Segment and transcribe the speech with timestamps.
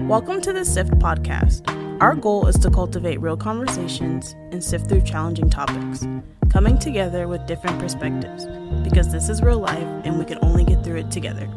[0.00, 1.66] Welcome to the SIFT podcast.
[2.02, 6.06] Our goal is to cultivate real conversations and sift through challenging topics,
[6.50, 8.44] coming together with different perspectives,
[8.84, 11.48] because this is real life and we can only get through it together.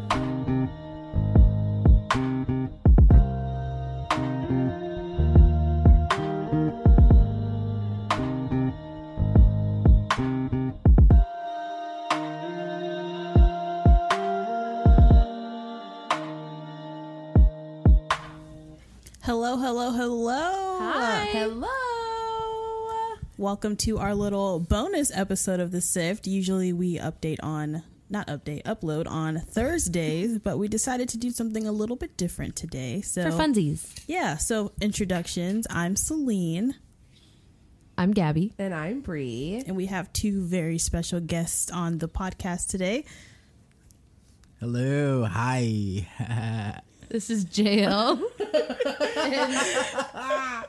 [23.49, 26.27] Welcome to our little bonus episode of the SIFT.
[26.27, 31.65] Usually we update on, not update, upload on Thursdays, but we decided to do something
[31.65, 33.01] a little bit different today.
[33.01, 34.03] So, For funsies.
[34.05, 35.65] yeah, so introductions.
[35.71, 36.75] I'm Celine,
[37.97, 38.53] I'm Gabby.
[38.59, 39.63] And I'm Bree.
[39.65, 43.03] and we have two very special guests on the podcast today.
[44.59, 46.07] Hello, hi.
[47.09, 48.21] This is JL.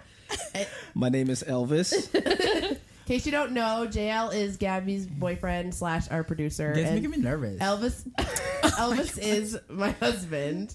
[0.94, 2.14] My name is Elvis.
[2.14, 6.72] In case you don't know, JL is Gabby's boyfriend slash our producer.
[6.74, 7.58] That's and making me nervous.
[7.60, 8.08] Elvis
[8.62, 10.74] Elvis is my husband.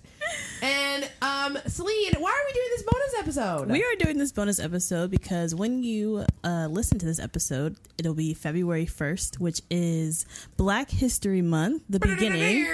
[0.61, 3.69] And um Celine, why are we doing this bonus episode?
[3.69, 8.13] We are doing this bonus episode because when you uh, listen to this episode, it'll
[8.15, 10.25] be February 1st, which is
[10.57, 12.65] Black History Month, the beginning.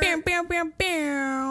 [0.00, 1.47] Bam, bam, bam, bam.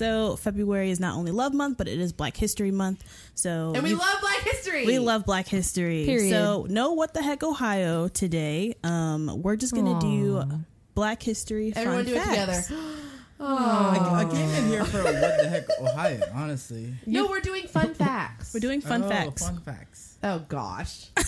[0.00, 3.04] So February is not only Love Month, but it is Black History Month.
[3.34, 4.86] So And we you- love Black History.
[4.86, 6.06] we love Black History.
[6.06, 6.30] Period.
[6.30, 8.76] So no, what the heck, Ohio today.
[8.82, 10.42] Um, we're just gonna do
[10.94, 11.72] Black History.
[11.72, 12.68] fun Everyone do it facts.
[12.68, 12.92] together.
[13.40, 16.94] I, I came in here for what the heck, Ohio, honestly.
[17.04, 18.54] No, we're doing fun facts.
[18.54, 19.42] We're doing fun Oh, facts.
[19.44, 20.16] Fun facts.
[20.22, 21.08] Oh gosh.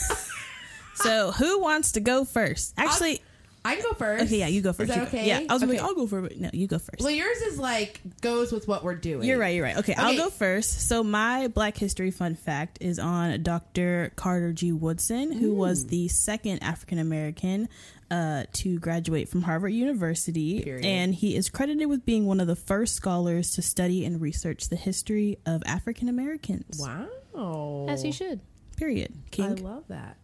[0.94, 2.74] So who wants to go first?
[2.76, 3.22] Actually,
[3.64, 4.24] I can go first.
[4.24, 4.91] okay, yeah, you go first.
[4.91, 5.27] Is that okay?
[5.27, 5.72] Yeah, I was okay.
[5.72, 6.41] like, I'll go for it.
[6.41, 7.00] No, you go first.
[7.00, 9.27] Well, yours is like goes with what we're doing.
[9.28, 9.55] You're right.
[9.55, 9.77] You're right.
[9.77, 10.88] Okay, I'll go first.
[10.88, 14.12] So my Black History fun fact is on Dr.
[14.16, 14.72] Carter G.
[14.72, 17.68] Woodson, who was the second African American
[18.11, 20.84] uh, to graduate from Harvard University, Period.
[20.84, 24.68] and he is credited with being one of the first scholars to study and research
[24.68, 26.79] the history of African Americans.
[26.79, 27.86] Wow.
[27.89, 28.40] As you should.
[28.77, 29.12] Period.
[29.30, 29.44] King.
[29.46, 30.17] I love that.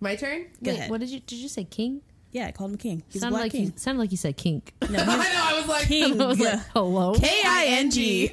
[0.00, 0.44] My turn?
[0.62, 0.90] Go Wait, ahead.
[0.90, 2.00] what did you did you say king?
[2.32, 3.02] Yeah, I called him king.
[3.08, 3.64] He's a sounded black like king.
[3.66, 4.72] you sounded like you said kink.
[4.88, 6.20] No, I know, I was like king.
[6.20, 7.14] I was like, hello.
[7.14, 8.32] K I N G.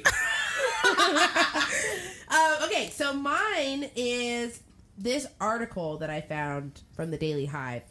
[2.30, 4.60] Um, okay, so mine is
[4.96, 7.82] this article that I found from the Daily Hive.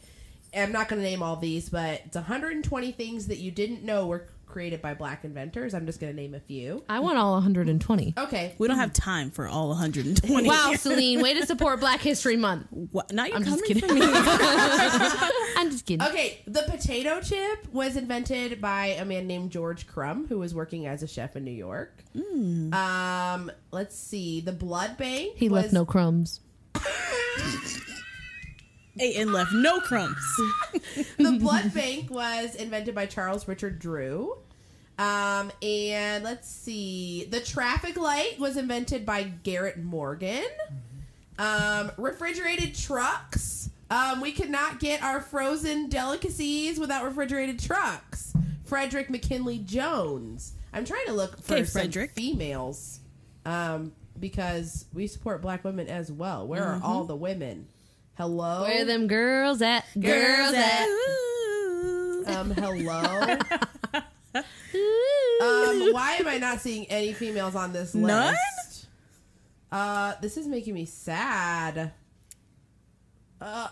[0.56, 4.06] I'm not going to name all these, but it's 120 things that you didn't know
[4.06, 5.74] were created by black inventors.
[5.74, 6.82] I'm just going to name a few.
[6.88, 8.14] I want all 120.
[8.16, 8.54] Okay.
[8.58, 10.48] We don't have time for all 120.
[10.48, 12.66] Wow, Celine, way to support Black History Month.
[12.70, 13.12] What?
[13.12, 13.86] Now you're I'm just kidding.
[13.86, 14.00] for me.
[15.56, 16.06] I'm just kidding.
[16.06, 20.86] Okay, the potato chip was invented by a man named George Crum, who was working
[20.86, 22.02] as a chef in New York.
[22.72, 24.40] Um, let's see.
[24.40, 25.34] The blood bank.
[25.36, 26.40] He was, left no crumbs.
[29.00, 30.16] And left no crumbs.
[31.18, 34.36] the blood bank was invented by Charles Richard Drew.
[34.98, 37.24] Um, and let's see.
[37.30, 40.44] The traffic light was invented by Garrett Morgan.
[41.38, 43.70] Um, refrigerated trucks.
[43.90, 48.34] Um, we could not get our frozen delicacies without refrigerated trucks.
[48.64, 50.52] Frederick McKinley Jones.
[50.72, 52.10] I'm trying to look for Okay, some Frederick.
[52.12, 53.00] females.
[53.46, 56.46] Um, because we support black women as well.
[56.46, 57.66] Where are all the women?
[58.18, 58.62] Hello?
[58.64, 59.84] Where them girls at?
[59.94, 60.88] Girls at-.
[62.26, 63.20] Um, hello.
[64.34, 68.06] um, why am I not seeing any females on this list?
[68.08, 68.34] None?
[69.70, 71.92] Uh, this is making me sad.
[73.40, 73.68] Uh,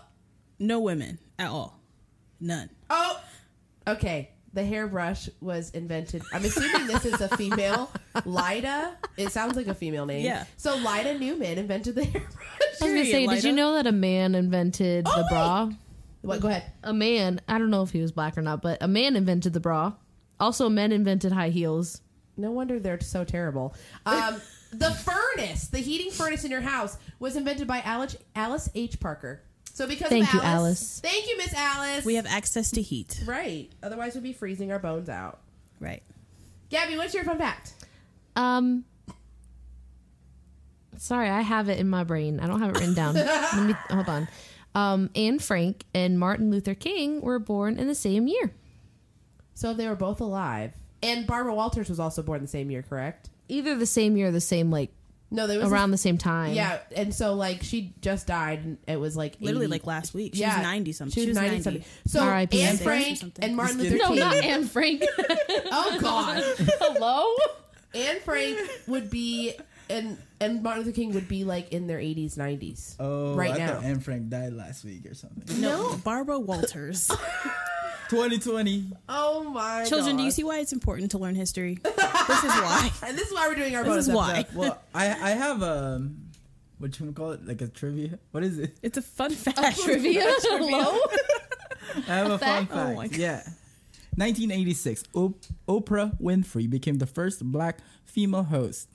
[0.59, 1.81] no women at all.
[2.39, 2.69] None.
[2.89, 3.19] oh,
[3.85, 4.29] okay.
[4.57, 6.23] The hairbrush was invented.
[6.33, 7.91] I'm assuming this is a female.
[8.25, 8.97] Lyda.
[9.15, 10.25] It sounds like a female name.
[10.25, 10.45] Yeah.
[10.57, 12.33] So Lyda Newman invented the hairbrush.
[12.81, 15.29] I was gonna say, Period, did you know that a man invented Oh, the wait.
[15.29, 15.69] bra?
[16.23, 16.39] What?
[16.39, 16.63] Go ahead.
[16.83, 19.53] A man, I don't know if he was black or not, but a man invented
[19.53, 19.93] the bra.
[20.39, 22.01] Also, men invented high heels.
[22.35, 23.75] No wonder they're so terrible.
[24.07, 24.41] Um,
[24.73, 28.99] the furnace, the heating furnace in your house, was invented by Alice, Alice H.
[28.99, 29.43] Parker.
[29.77, 30.99] So because Thank of you, Alice, Alice.
[31.01, 32.03] Thank you, Miss Alice.
[32.03, 33.21] We have access to heat.
[33.27, 33.69] right.
[33.83, 35.39] Otherwise, we'd be freezing our bones out.
[35.79, 36.01] Right.
[36.71, 37.73] Gabby, what's your fun fact?
[38.35, 38.85] Um,
[40.97, 42.39] sorry, I have it in my brain.
[42.39, 43.13] I don't have it written down.
[43.13, 44.27] Let me hold on.
[44.73, 48.55] Um, Anne Frank and Martin Luther King were born in the same year.
[49.53, 50.73] So they were both alive,
[51.03, 53.29] and Barbara Walters was also born the same year, correct?
[53.47, 54.89] Either the same year, or the same like
[55.29, 56.53] No, they was around the same time.
[56.53, 60.13] yeah, and so like she just died, and it was like Literally 80 like last
[60.13, 60.35] week.
[60.35, 61.23] She yeah, was 90 something.
[61.23, 61.83] She was 90 something.
[62.05, 62.61] So R.I.P.
[62.61, 63.17] Anne Anne Frank.
[63.19, 64.19] Frank and Martin Just Luther No, King.
[64.19, 65.03] not Anne Frank.
[65.71, 66.43] Oh God.
[66.79, 67.33] Hello.
[67.93, 68.57] Anne Frank
[68.87, 69.53] would be
[69.89, 72.95] and and Martin Luther King would be like in their 80s, 90s.
[72.99, 73.67] Oh, Right I now.
[73.75, 75.59] thought Anne Frank died last week or something.
[75.59, 77.11] No, Barbara Walters.
[78.09, 78.91] 2020.
[79.09, 81.79] Oh my Children, do you see why it's important to learn history?
[81.83, 81.93] this
[82.43, 82.91] is why.
[83.05, 84.39] And this is why we're doing our This bonus is why.
[84.39, 84.57] episode.
[84.57, 86.17] Well, I I have um,
[86.79, 87.45] what you wanna call it?
[87.45, 88.19] Like a trivia.
[88.31, 88.77] What is it?
[88.81, 89.79] It's a fun fact.
[89.83, 90.23] Trivia.
[90.25, 90.99] Hello.
[92.07, 92.71] I have a fun fact?
[92.73, 93.07] Oh my.
[93.07, 93.17] God.
[93.17, 93.41] yeah.
[94.15, 98.89] 1986, Op- Oprah Winfrey became the first black female host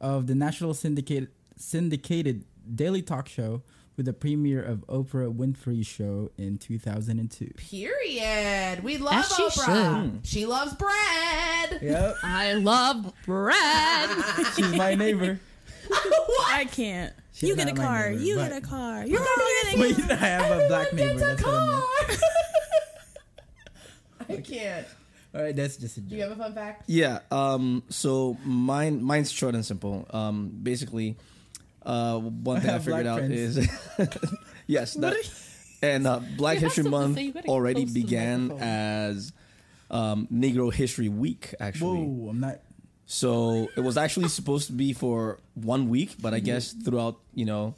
[0.00, 3.62] of the national syndicated syndicated daily talk show
[3.96, 7.52] with the premiere of Oprah Winfrey Show in 2002.
[7.56, 8.82] Period.
[8.82, 10.18] We love As she Oprah.
[10.24, 11.78] She loves bread.
[11.82, 14.10] Yep, I love bread.
[14.56, 15.38] she's my neighbor.
[16.48, 17.12] I can't.
[17.32, 18.10] She's you get a not my car.
[18.10, 19.06] neighbor, you but- get a car.
[19.06, 19.26] You're all
[19.74, 21.18] getting But I have a black neighbor.
[21.18, 22.20] That's what I meant.
[24.28, 24.86] I can't.
[25.34, 26.30] All right, that's just a Do you joke.
[26.30, 26.84] have a fun fact?
[26.86, 27.18] Yeah.
[27.30, 27.82] Um.
[27.88, 30.06] So mine, mine's short and simple.
[30.10, 30.50] Um.
[30.62, 31.16] Basically,
[31.84, 33.56] uh, one thing I, have figured out friends.
[33.58, 33.68] is,
[34.66, 35.14] yes, that,
[35.82, 39.32] and uh, Black History Month say, you gotta get already close to the began as
[39.90, 41.54] um, Negro History Week.
[41.60, 42.60] Actually, Whoa, I'm not.
[43.06, 46.46] so it was actually supposed to be for one week, but I Mm-hmm.
[46.46, 47.74] guess throughout you know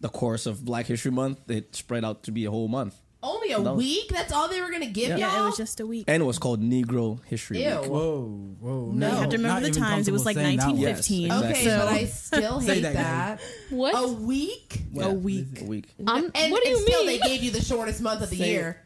[0.00, 3.52] the course of Black History Month, it spread out to be a whole month, Only
[3.52, 4.08] a That was- week?
[4.08, 5.16] That's all they were going to give Yeah.
[5.18, 5.32] y'all?
[5.34, 6.04] Yeah, it was just a week.
[6.08, 7.80] and it was called Negro History Ew.
[7.80, 7.90] Week.
[7.90, 8.90] Whoa, whoa.
[8.94, 9.08] No.
[9.10, 10.08] you have to remember the times.
[10.08, 10.76] It was like comfortable saying that one.
[10.80, 11.26] 1915.
[11.26, 11.86] Yes, Okay, Exactly.
[11.86, 13.40] but I still Say hate that, that.
[13.68, 13.94] What?
[13.94, 14.82] A week?
[14.92, 15.60] Yeah, A week.
[15.60, 15.84] A week.
[16.06, 17.20] I'm, And, what do and you still, mean?
[17.20, 18.48] they gave you the shortest month of the Say it.
[18.52, 18.82] year.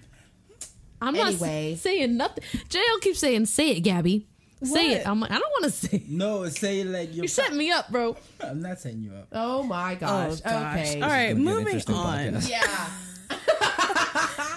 [1.00, 1.70] I'm Anyway.
[1.72, 2.44] not saying nothing.
[2.70, 4.26] JL keeps saying, "Say it, Gabby.
[4.62, 4.96] Say What?
[5.00, 5.96] it." I'm like, I don't want to say.
[5.98, 6.08] It.
[6.08, 7.25] No, say it like you're.
[7.25, 8.16] You set me up, bro.
[8.40, 9.28] I'm not setting you up.
[9.32, 10.40] Oh my oh, gosh.
[10.44, 10.78] Oh, gosh.
[10.78, 11.02] Okay.
[11.02, 12.19] All right, gonna be an moving interesting on.
[12.19, 12.48] podcast.
[12.50, 12.86] Yeah.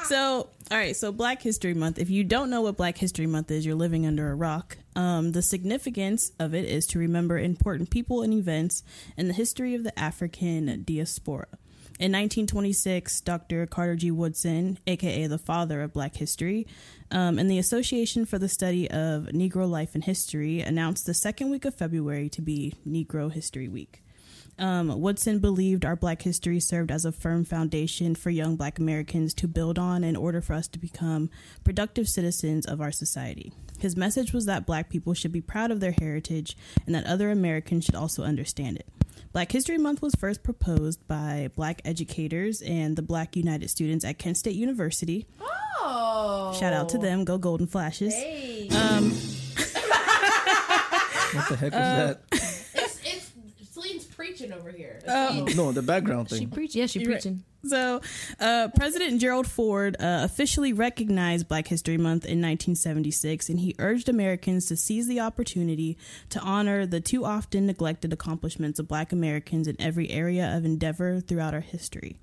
[0.08, 2.00] So, all right, so Black History Month.
[2.00, 4.78] If you don't know what Black History Month is, you're living under a rock.
[4.96, 8.84] Um, the significance of it is to remember important people and events
[9.18, 11.48] in the history of the African diaspora.
[12.00, 13.66] In 1926, Dr.
[13.66, 14.10] Carter G.
[14.12, 16.68] Woodson, aka the father of Black history,
[17.12, 21.50] um, and the Association for the Study of Negro Life and History announced the second
[21.50, 24.04] week of February to be Negro History Week.
[24.60, 29.34] Um, Woodson believed our Black history served as a firm foundation for young Black Americans
[29.36, 31.30] to build on in order for us to become
[31.64, 33.54] productive citizens of our society.
[33.80, 37.30] His message was that Black people should be proud of their heritage and that other
[37.30, 38.88] Americans should also understand it.
[39.34, 44.18] Black History Month was first proposed by Black educators and the Black United Students at
[44.18, 45.28] Kent State University.
[45.80, 46.56] Oh.
[46.60, 48.16] Shout out to them, go Golden Flashes.
[48.16, 48.70] Hey.
[48.70, 49.12] Um,
[51.34, 51.82] What the heck was
[52.32, 52.54] that?
[54.30, 55.56] it's, it's, Celine's preaching over here.
[55.56, 56.38] No, the background thing.
[56.38, 56.54] She thing.
[56.54, 56.76] preach.
[56.76, 57.22] Yeah, she You're right.
[57.22, 57.44] preaching.
[57.66, 58.02] So,
[58.40, 64.08] uh, President Gerald Ford uh, officially recognized Black History Month in 1976, and he urged
[64.08, 65.98] Americans to seize the opportunity
[66.30, 71.20] to honor the too often neglected accomplishments of Black Americans in every area of endeavor
[71.20, 72.16] throughout our history.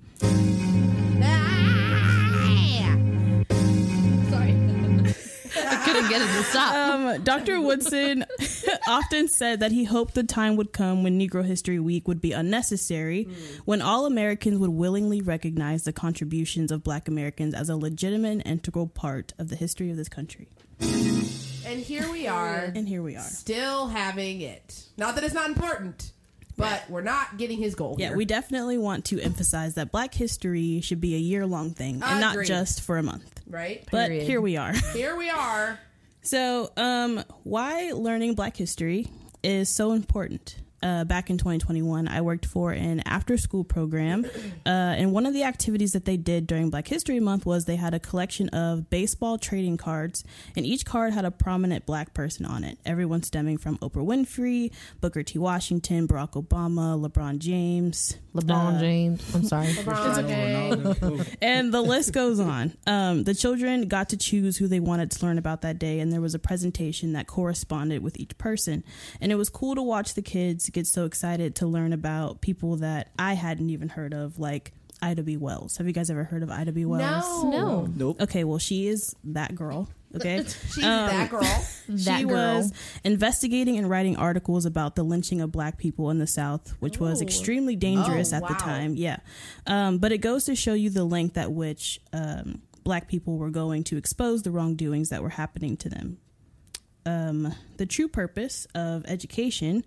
[6.19, 6.75] Get it to stop.
[6.75, 7.59] Um, Dr.
[7.61, 8.25] Woodson
[8.87, 12.31] often said that he hoped the time would come when Negro History Week would be
[12.31, 13.27] unnecessary,
[13.65, 18.45] when all Americans would willingly recognize the contributions of Black Americans as a legitimate and
[18.45, 20.47] integral part of the history of this country.
[20.79, 23.21] And here we are, And here we are.
[23.21, 24.85] still having it.
[24.97, 26.11] Not that it's not important,
[26.57, 27.95] but we're not getting his goal.
[27.97, 28.17] Yeah, here.
[28.17, 32.21] we definitely want to emphasize that Black history should be a year long thing and
[32.21, 32.47] not Agreed.
[32.47, 33.41] just for a month.
[33.47, 33.83] right.
[33.91, 34.27] But Period.
[34.27, 34.73] here we are.
[34.93, 35.79] Here we are.
[36.25, 39.07] So, um, why learning Black history
[39.43, 40.55] is so important?
[40.85, 44.23] Uh, back in 2021, I worked for an after school program.
[44.67, 47.75] Uh, and one of the activities that they did during Black History Month was they
[47.75, 50.23] had a collection of baseball trading cards,
[50.55, 52.77] and each card had a prominent black person on it.
[52.85, 55.39] Everyone stemming from Oprah Winfrey, Booker T.
[55.39, 59.35] Washington, Barack Obama, LeBron James, LeBron uh, James.
[59.35, 59.67] I'm sorry.
[59.73, 61.35] LeBron James.
[61.41, 62.75] And the list goes on.
[62.85, 66.11] Um, the children got to choose who they wanted to learn about that day, and
[66.11, 68.83] there was a presentation that corresponded with each person.
[69.19, 72.75] And it was cool to watch the kids get so excited to learn about people
[72.77, 75.37] that I hadn't even heard of, like Ida B.
[75.37, 75.77] Wells.
[75.77, 76.85] Have you guys ever heard of Ida B.
[76.85, 77.43] Wells?
[77.43, 77.49] No.
[77.49, 77.87] No.
[77.95, 78.21] Nope.
[78.21, 79.89] Okay, well, she is that girl.
[80.15, 80.43] Okay.
[80.73, 81.41] She's Um, that girl.
[81.89, 82.33] That she girl.
[82.59, 86.99] was investigating and writing articles about the lynching of black people in the South, which
[86.99, 88.95] was extremely dangerous Oh, at the time.
[88.95, 89.17] Yeah.
[89.67, 93.49] Um, but it goes to show you the length at which um, black people were
[93.51, 96.17] going to expose the wrongdoings that were happening to them.
[97.05, 99.85] Um, the true purpose of education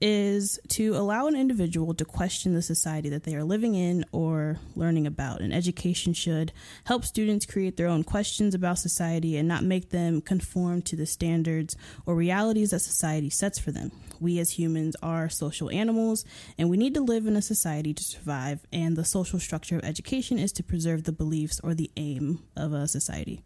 [0.00, 4.58] is to allow an individual to question the society that they are living in or
[4.74, 5.40] learning about.
[5.40, 6.52] And education should
[6.84, 11.06] help students create their own questions about society and not make them conform to the
[11.06, 13.90] standards or realities that society sets for them.
[14.20, 16.24] We as humans are social animals
[16.58, 19.84] and we need to live in a society to survive, and the social structure of
[19.84, 23.42] education is to preserve the beliefs or the aim of a society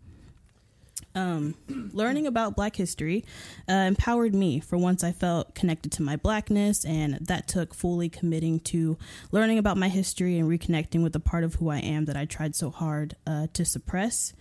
[1.14, 1.54] um,
[1.92, 3.24] learning about Black history
[3.68, 8.08] uh, empowered me for once I felt connected to my Blackness, and that took fully
[8.08, 8.96] committing to
[9.32, 12.24] learning about my history and reconnecting with the part of who I am that I
[12.24, 14.32] tried so hard uh, to suppress.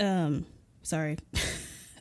[0.00, 0.46] Um,
[0.82, 1.18] sorry.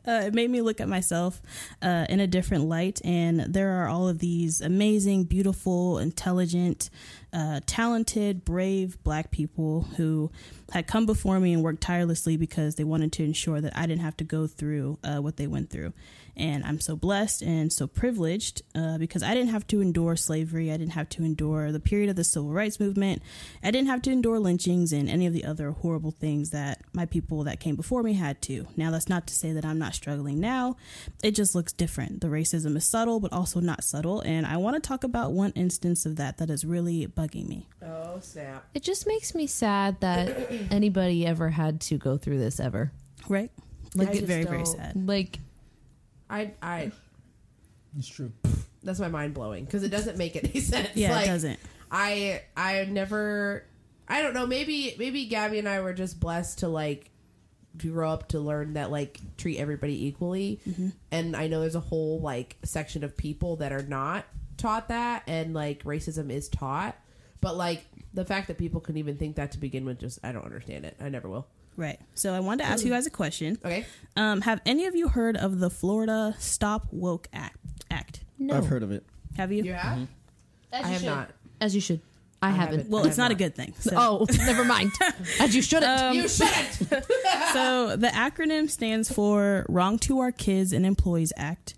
[0.06, 1.42] Uh, it made me look at myself
[1.82, 3.00] uh, in a different light.
[3.06, 6.90] And there are all of these amazing, beautiful, intelligent,
[7.34, 10.32] uh, talented, brave black people who
[10.72, 14.02] had come before me and worked tirelessly because they wanted to ensure that I didn't
[14.02, 15.94] have to go through uh, what they went through.
[16.36, 20.72] And I'm so blessed and so privileged uh, because I didn't have to endure slavery.
[20.72, 23.22] I didn't have to endure the period of the civil rights movement.
[23.64, 27.06] I didn't have to endure lynchings and any of the other horrible things that my
[27.06, 28.68] people that came before me had to.
[28.76, 30.76] Now, that's not to say that I'm not struggling now.
[31.24, 32.22] It just looks different.
[32.22, 34.22] The racism is subtle, but also not subtle.
[34.22, 37.68] And I want to talk about one instance of that that is really bugging me.
[37.82, 38.66] Oh snap!
[38.74, 42.92] It just makes me sad that anybody ever had to go through this ever.
[43.28, 43.52] Right?
[43.96, 45.08] Like, I it's just very, very don't- sad.
[45.08, 45.40] Like,
[46.30, 46.92] I I
[47.98, 48.32] It's true.
[48.84, 50.90] that's my mind blowing because it doesn't make any sense.
[50.96, 51.60] Yeah, like, it doesn't.
[51.92, 53.66] I I never
[54.08, 57.12] I don't know maybe maybe Gabby and I were just blessed to like
[57.78, 60.90] grow up to learn that like treat everybody equally mm-hmm.
[61.12, 64.26] and I know there's a whole like section of people that are not
[64.58, 66.96] taught that and like racism is taught
[67.44, 67.86] but like
[68.16, 70.86] the fact that people can even think that to begin with just I don't understand
[70.86, 71.46] it I never will
[71.76, 72.00] Right.
[72.14, 73.58] So I wanted to ask you guys a question.
[73.66, 73.86] okay
[74.16, 77.58] Um, have any of you heard of the Florida Stop Woke Act?
[77.92, 78.24] Act?
[78.40, 78.56] no.
[78.58, 79.04] I've heard of it.
[79.38, 79.64] Have you?
[79.64, 80.08] you have
[80.72, 81.06] As I have should.
[81.08, 82.02] not As you should.
[82.44, 82.72] I, haven't.
[82.80, 82.90] haven't.
[82.92, 83.74] Well, I it's have not a good thing.
[83.80, 84.92] So, Oh, never mind.
[85.40, 86.14] As you shouldn't.
[86.16, 86.74] you shouldn't
[87.54, 91.74] so the acronym stands for Wrong to Our Kids and Employees Act.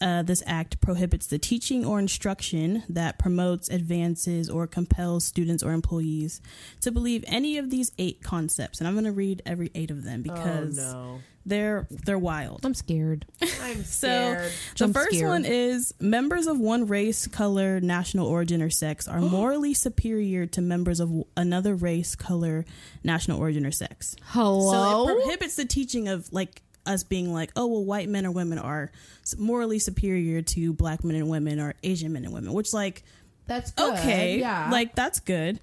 [0.00, 5.72] Uh, this act prohibits the teaching or instruction that promotes, advances, or compels students or
[5.72, 6.40] employees
[6.80, 8.78] to believe any of these eight concepts.
[8.78, 12.60] And I'm going to read every eight of them because oh no they're they're wild.
[12.64, 13.24] I'm scared.
[13.62, 15.28] I'm So scared the I'm first scared.
[15.30, 20.60] one is members of one race, color, national origin, or sex are morally superior to
[20.60, 22.66] members of another race, color,
[23.02, 24.14] national origin, or sex.
[24.26, 25.06] Hello?
[25.06, 28.30] So it prohibits the teaching of like us being like, oh well, white men or
[28.32, 28.90] women are
[29.38, 33.04] morally superior to black men and women or Asian men and women, which like
[33.46, 33.94] that's good.
[33.98, 35.60] okay, yeah like that's good.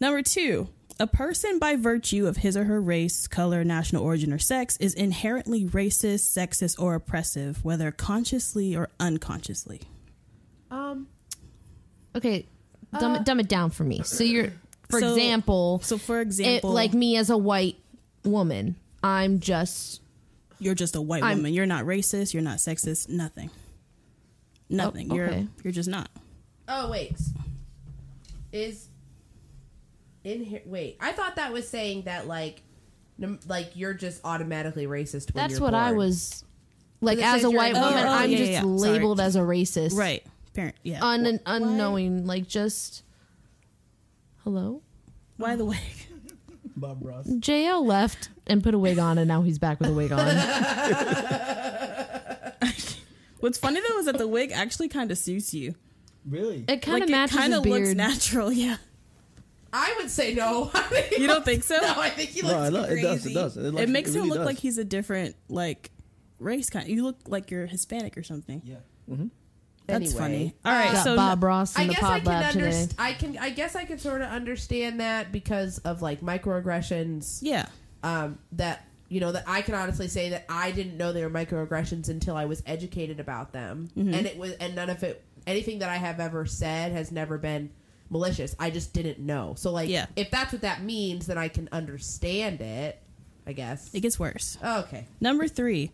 [0.00, 0.68] Number two.
[0.98, 4.94] A person, by virtue of his or her race, color, national origin, or sex, is
[4.94, 9.82] inherently racist, sexist, or oppressive, whether consciously or unconsciously.
[10.70, 11.06] um
[12.14, 12.46] okay,
[12.98, 14.00] dumb, it, dumb it down for me.
[14.04, 14.52] So you're,
[14.88, 17.76] for So- example, So, for it, example, like me as a white
[18.24, 20.00] woman, I'm just
[20.58, 21.54] you're just a white I'm- woman.
[21.54, 22.32] You're not racist.
[22.34, 23.08] You're not sexist.
[23.08, 23.50] Nothing.
[23.52, 23.60] Oh,
[24.68, 25.12] Nothing.
[25.12, 26.08] Oh, You're you're just not.
[26.68, 27.16] Oh wait,
[28.52, 28.88] is
[30.24, 30.62] in here?
[30.66, 32.62] Wait, I thought that was saying that like,
[33.46, 35.32] like you're just automatically racist.
[35.32, 36.42] When that's you're what I was
[37.00, 37.92] like as a white woman.
[37.94, 38.64] Oh, oh, I'm yeah, just yeah, yeah.
[38.64, 39.26] labeled Sorry.
[39.26, 40.24] as a racist, Right.
[40.54, 40.74] Parent.
[40.82, 41.04] Yeah.
[41.04, 43.04] Un- unknowing, like just
[44.42, 44.82] hello.
[45.36, 45.78] Why the way?
[46.76, 47.26] Bob Ross.
[47.26, 50.18] JL left and put a wig on, and now he's back with a wig on.
[53.40, 55.74] What's funny though is that the wig actually kind of suits you.
[56.28, 56.64] Really?
[56.68, 57.96] It kind like of matches it kind of looks beard.
[57.96, 58.52] natural.
[58.52, 58.76] Yeah.
[59.72, 60.70] I would say no.
[61.18, 61.76] You don't think so?
[61.80, 63.00] no, I think he looks No, I crazy.
[63.00, 63.26] it does.
[63.26, 63.56] It does.
[63.56, 64.46] It, It looks- makes him really look does.
[64.46, 65.90] like he's a different like
[66.38, 66.88] race kind.
[66.88, 68.62] You look like you're Hispanic or something.
[68.64, 68.76] Yeah.
[69.10, 69.26] Mm-hmm.
[69.86, 70.18] That's Anyway.
[70.18, 70.54] funny.
[70.64, 72.64] All right, Got so Bob Ross in I the guess I pod can lab today.
[72.66, 72.94] understand.
[72.98, 73.38] I can.
[73.38, 77.38] I guess I can sort of understand that because of like microaggressions.
[77.42, 77.66] yeah,
[78.02, 81.30] Um, that you know that I can honestly say that I didn't know they were
[81.30, 84.14] microaggressions until I was educated about them, Mm-hmm.
[84.14, 87.38] and it was and none of it anything that I have ever said has never
[87.38, 87.70] been
[88.10, 88.56] malicious.
[88.58, 89.54] I just didn't know.
[89.56, 90.06] So like, Yeah.
[90.16, 93.00] if that's what that means, then I can understand it.
[93.48, 93.94] I guess.
[93.94, 94.58] it gets worse.
[94.60, 95.06] Okay.
[95.20, 95.92] Number three,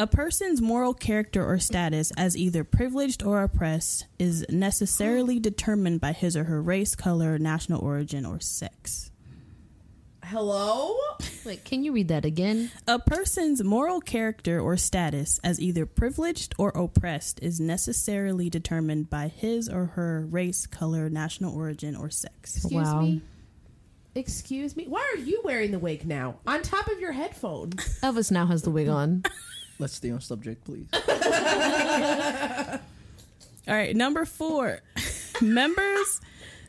[0.00, 6.12] a person's moral character or status as either privileged or oppressed is necessarily determined by
[6.12, 9.10] his or her race, color, national origin, or sex.
[10.24, 10.94] Hello.
[11.44, 12.70] Wait, can you read that again?
[12.88, 19.28] A person's moral character or status as either privileged or oppressed is necessarily determined by
[19.28, 22.56] his or her race, color, national origin, or sex.
[22.56, 23.00] Excuse Wow.
[23.02, 23.22] me.
[24.14, 24.86] Excuse me.
[24.88, 26.36] Why are you wearing the wig now?
[26.46, 27.74] On top of your headphones.
[28.02, 29.22] Elvis now has the wig on.
[29.80, 30.86] Let's stay on subject, please.
[33.66, 34.80] All right, number four.
[35.40, 36.20] members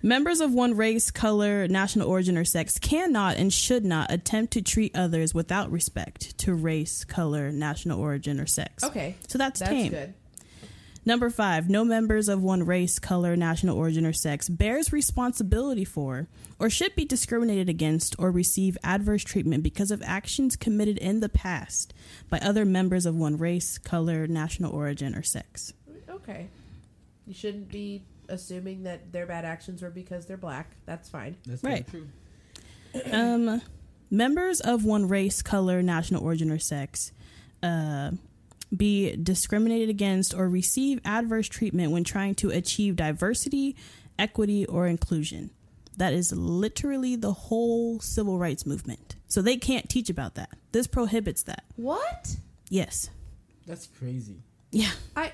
[0.02, 4.62] members of one race, color, national origin, or sex cannot and should not attempt to
[4.62, 8.84] treat others without respect to race, color, national origin, or sex.
[8.84, 9.16] Okay.
[9.28, 9.92] So that's, That's tame.
[9.92, 10.14] good.
[11.04, 16.28] Number five, no members of one race, color, national origin, or sex bears responsibility for
[16.60, 21.30] or should be discriminated against or receive adverse treatment because of actions committed in the
[21.30, 21.94] past
[22.30, 25.74] by other members of one race, color, national origin, or sex.
[26.08, 26.48] Okay.
[27.26, 30.70] You shouldn't be assuming that their bad actions were because they're black.
[30.86, 31.36] That's fine.
[31.48, 31.88] That's Right.
[31.88, 32.08] true.
[33.12, 33.62] Um,
[34.10, 37.14] members of one race, color, national origin, or sex
[37.64, 38.12] uh,
[38.76, 43.76] be discriminated against or receive adverse treatment when trying to achieve diversity,
[44.18, 45.52] equity, or inclusion.
[45.98, 49.16] That is literally the whole civil rights movement.
[49.28, 50.50] So they can't teach about that.
[50.72, 51.66] This prohibits that.
[51.76, 52.38] What?
[52.70, 53.10] Yes.
[53.68, 54.44] That's crazy.
[54.72, 54.92] Yeah.
[55.16, 55.34] I.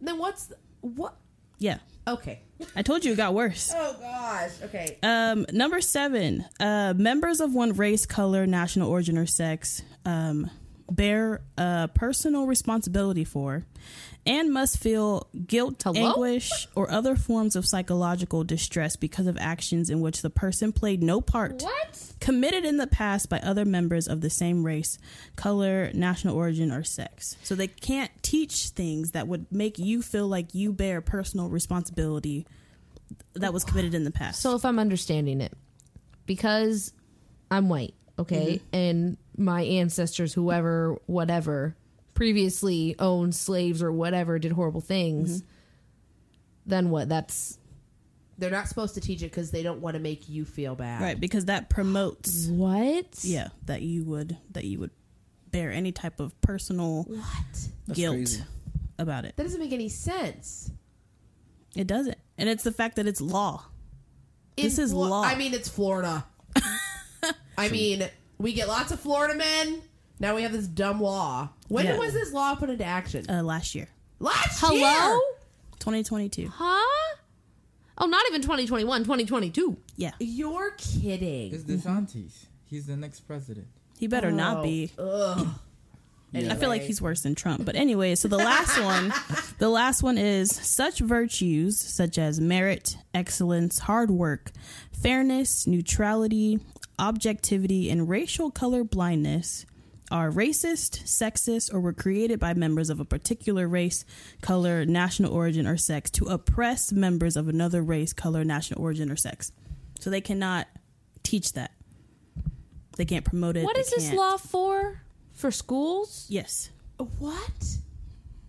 [0.00, 1.16] Then what's the, what?
[1.58, 1.78] Yeah.
[2.06, 2.40] Okay.
[2.76, 3.72] I told you it got worse.
[3.74, 4.52] Oh gosh.
[4.64, 4.98] Okay.
[5.02, 10.50] Um, number seven, uh, members of one race, color, national origin, or sex um,
[10.90, 13.64] bear uh, personal responsibility for
[14.26, 16.08] and must feel guilt, Hello?
[16.10, 21.02] anguish, or other forms of psychological distress because of actions in which the person played
[21.02, 22.12] no part What?
[22.20, 24.98] committed in the past by other members of the same race,
[25.36, 27.36] color, national origin, or sex.
[27.42, 32.46] So they can't teach things that would make you feel like you bear personal responsibility
[33.34, 34.42] that was committed in the past.
[34.42, 35.52] So if I'm understanding it,
[36.26, 36.92] because
[37.50, 38.76] I'm white, okay, mm-hmm.
[38.76, 41.76] and my ancestors, whoever, whatever,
[42.14, 45.38] previously owned slaves or whatever, did horrible things.
[45.42, 45.48] Mm-hmm.
[46.66, 47.08] Then what?
[47.08, 47.58] That's
[48.36, 51.00] They're not supposed to teach it because they don't want to make you feel bad.
[51.00, 53.06] right because that promotes what?
[53.22, 54.90] yeah that you would that you would
[55.50, 57.68] bear any type of personal What?
[57.94, 58.42] Guilt crazy.
[58.98, 60.70] about it That doesn't make any sense.
[61.74, 63.64] it doesn't and it's the fact that it's law
[64.56, 65.22] This is law.
[65.22, 66.26] I mean, it's Florida.
[67.58, 69.82] I mean, we get lots of Florida men.
[70.20, 71.48] Now we have this dumb law.
[71.68, 71.98] When Yeah.
[71.98, 73.24] was this law put into action?
[73.28, 73.88] uh, last year
[74.20, 74.74] Last Hello?
[74.76, 75.20] year.
[75.78, 77.14] 2022 Huh?
[78.00, 79.76] Oh, not even 2021, 2022.
[79.96, 81.52] yeah You're kidding.
[81.54, 82.46] It's DeSantis.
[82.64, 83.66] He's the next president.
[83.98, 85.46] he better not Oh, be Ugh.
[86.34, 87.64] I feel like he's worse than Trump.
[87.64, 89.12] But anyway, so the last one,
[89.58, 94.50] the last one is such virtues such as merit, excellence, hard work,
[94.92, 96.60] fairness, neutrality,
[96.98, 99.66] objectivity, and racial color blindness
[100.10, 104.04] are racist, sexist, or were created by members of a particular race,
[104.40, 109.16] color, national origin, or sex to oppress members of another race, color, national origin, or
[109.16, 109.52] sex.
[110.00, 110.66] So they cannot
[111.22, 111.72] teach that.
[112.96, 113.64] They can't promote it.
[113.64, 115.02] What is this law for?
[115.32, 116.26] For schools?
[116.28, 116.70] Yes.
[117.18, 117.78] What?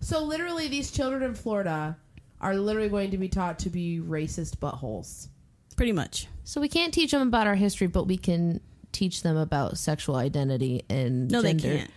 [0.00, 1.96] So literally, these children in Florida
[2.40, 5.28] are literally going to be taught to be racist buttholes.
[5.76, 6.26] Pretty much.
[6.50, 8.60] So we can't teach them about our history, but we can
[8.90, 11.62] teach them about sexual identity and No, gender.
[11.62, 11.90] they can't.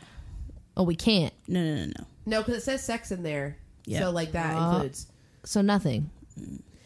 [0.77, 1.33] Oh, we can't.
[1.47, 2.05] No, no, no, no.
[2.27, 3.57] No, because it says sex in there.
[3.87, 4.01] Yeah.
[4.01, 5.07] So like that Uh, includes.
[5.43, 6.11] So nothing.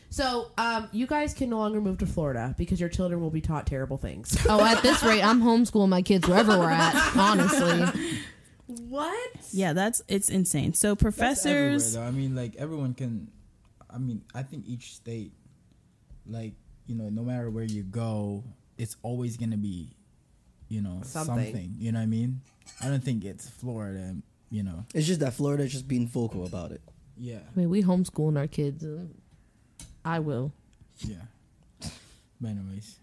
[0.10, 3.42] So um, you guys can no longer move to Florida because your children will be
[3.42, 4.38] taught terrible things.
[4.50, 6.96] Oh, at this rate, I'm homeschooling my kids wherever we're at.
[7.18, 8.14] Honestly,
[8.88, 9.30] what?
[9.52, 10.74] Yeah, that's it's insane.
[10.74, 11.98] So professors.
[11.98, 13.28] I mean, like everyone can.
[13.90, 15.34] I mean, I think each state,
[16.26, 16.54] like
[16.88, 18.44] you know, no matter where you go,
[18.78, 19.92] it's always gonna be,
[20.70, 21.44] you know, Something.
[21.46, 21.76] something.
[21.78, 22.42] You know what I mean?
[22.82, 24.16] I don't think it's Florida.
[24.50, 26.82] You know, It's just that Florida is just being vocal about it.
[27.18, 28.84] yeah, I mean, we homeschooling our kids.
[28.86, 29.06] uh,
[30.06, 30.54] I will.
[31.00, 31.24] yeah.
[32.40, 32.98] But anyways,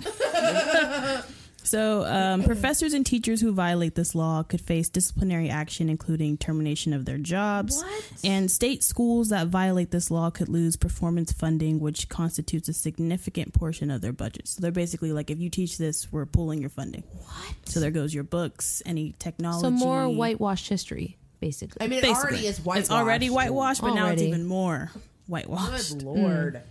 [1.70, 6.92] so um, professors and teachers who violate this law could face disciplinary action, including termination
[6.92, 7.76] of their jobs.
[7.76, 8.04] What?
[8.24, 13.54] And state schools that violate this law could lose performance funding, which constitutes a significant
[13.54, 14.48] portion of their budget.
[14.48, 17.04] So they're basically like, if you teach this, we're pulling your funding.
[17.12, 17.54] What?
[17.66, 19.62] So there goes your books, any technology.
[19.62, 21.84] So more whitewashed history, basically.
[21.84, 22.30] I mean, it Basically.
[22.30, 22.80] already is whitewashed.
[22.80, 24.90] It's already whitewashed, but now it's even more
[25.28, 25.98] whitewashed.
[25.98, 26.62] Good lord.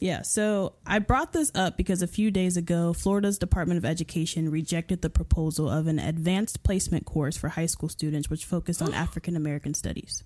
[0.00, 4.48] Yeah, so I brought this up because a few days ago, Florida's Department of Education
[4.50, 8.94] rejected the proposal of an advanced placement course for high school students, which focused on
[9.04, 10.22] African American studies.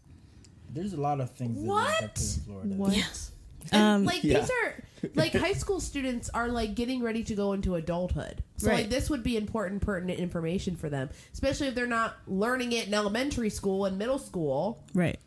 [0.70, 2.02] there's a lot of things What?
[2.02, 2.74] are in Florida.
[2.76, 3.30] What?
[3.72, 4.40] Um, like Yeah.
[4.40, 8.42] these are like high school students are like getting ready to go into adulthood.
[8.58, 8.80] So Right.
[8.80, 12.88] like this would be important, pertinent information for them, especially if they're not learning it
[12.88, 14.82] in elementary school and middle school.
[14.94, 15.18] right.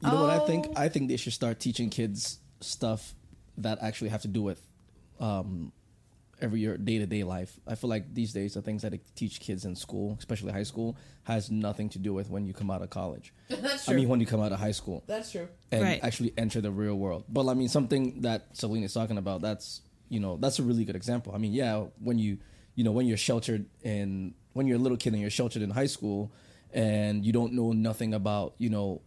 [0.00, 0.66] You know what I think?
[0.68, 0.72] Oh.
[0.76, 3.14] I think they should start teaching kids stuff
[3.58, 4.60] that actually have to do with
[5.20, 5.72] um,
[6.40, 7.58] every your day to day life.
[7.66, 10.62] I feel like these days the things that they teach kids in school, especially high
[10.64, 13.32] school, has nothing to do with when you come out of college.
[13.48, 13.94] That's true.
[13.94, 15.48] I mean, when you come out of high school That's true.
[15.70, 16.00] and Right.
[16.02, 17.24] actually enter the real world.
[17.28, 20.84] But I mean, something that Celine is talking about, that's you know, that's a really
[20.84, 21.32] good example.
[21.34, 22.38] I mean, yeah, when you
[22.74, 25.70] you know when you're sheltered in when you're a little kid and you're sheltered in
[25.70, 26.32] high school
[26.72, 29.00] and you don't know nothing about you know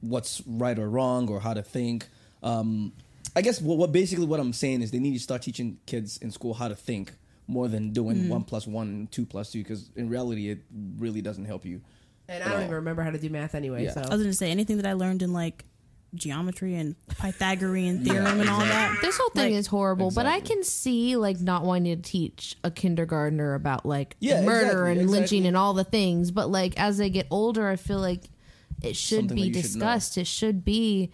[0.00, 2.06] what's right or wrong or how to think.
[2.42, 2.92] Um,
[3.36, 6.18] I guess what, what basically what I'm saying is they need to start teaching kids
[6.18, 7.12] in school how to think
[7.46, 8.28] more than doing mm-hmm.
[8.28, 10.60] one plus one and two plus two because in reality it
[10.98, 11.80] really doesn't help you.
[12.28, 12.62] And I don't all.
[12.62, 13.84] even remember how to do math anyway.
[13.84, 13.92] Yeah.
[13.92, 15.64] So I was going to say anything that I learned in like
[16.14, 18.98] geometry and Pythagorean theorem and all that.
[19.02, 22.56] This whole thing Like- is horrible, but I can see like not wanting to teach
[22.62, 25.18] a kindergartner about like Yeah, murder exactly, and exactly.
[25.18, 26.30] lynching and all the things.
[26.30, 28.22] But like as they get older, I feel like
[28.82, 30.18] it should Something be that you should discussed.
[30.18, 31.10] it should be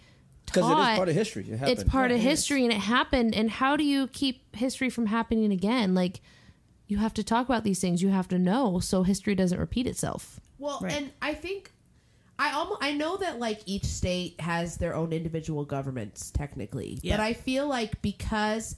[0.53, 0.91] Because it taught.
[0.91, 1.43] is part of history.
[1.43, 1.79] It happened.
[1.79, 2.39] it's part of Yeah, it is.
[2.39, 3.35] history and it happened.
[3.35, 5.93] And how do you keep history from happening again?
[5.95, 6.21] Like
[6.87, 8.01] you have to talk about these things.
[8.01, 10.39] You have to know so history doesn't repeat itself.
[10.59, 10.93] Well, Right.
[10.93, 11.71] and I think
[12.37, 17.17] I almost I know that like each state has their own individual governments technically, Yeah.
[17.17, 18.75] but I feel like because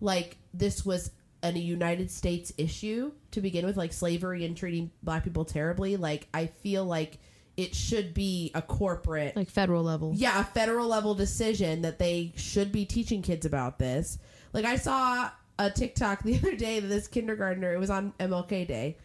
[0.00, 1.10] like this was
[1.42, 6.26] a United States issue to begin with, like slavery and treating black people terribly, like
[6.34, 7.18] I feel like
[7.56, 10.12] it should be a corporate Like federal level.
[10.14, 14.18] yeah, a federal level decision that they should be teaching kids about this.
[14.52, 18.66] Like I saw a TikTok the other day that this kindergartner, it was on MLK
[18.66, 18.96] Day,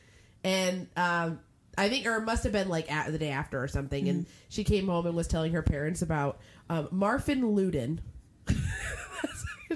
[0.44, 1.40] and um,
[1.78, 4.26] I think, or it must have been like at the day after or something, and
[4.50, 8.00] she came home and was telling her parents about um, Marvin Luden.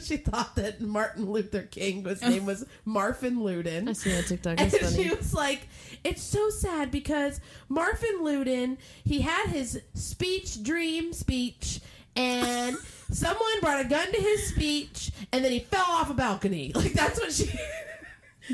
[0.02, 3.88] she thought that Martin Luther King, his name was Marvin Luden.
[3.90, 4.60] I see that TikTok.
[4.60, 5.68] And That's she was like,
[6.06, 11.82] "It's so sad because Marvin Luden, he had his speech dream speech,
[12.16, 12.78] and
[13.12, 16.72] someone brought a gun to his speech, and then he fell off a balcony.
[16.76, 17.50] Like that's what she."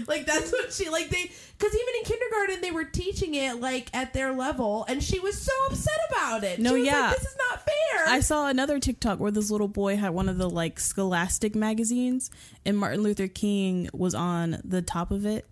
[0.08, 3.90] Like that's what she like they because even in kindergarten they were teaching it like
[3.94, 6.60] at their level and she was so upset about it.
[6.60, 7.02] No, she was yeah.
[7.02, 8.08] like, this is not fair.
[8.08, 12.32] I saw another TikTok where this little boy had one of the like Scholastic magazines,
[12.66, 15.46] and Martin Luther King was on the top of it,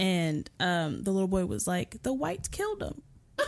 [0.00, 3.02] and um, the little boy was like, "The whites killed him.
[3.38, 3.44] They-